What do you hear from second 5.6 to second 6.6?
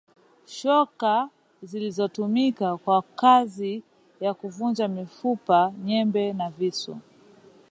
nyembe na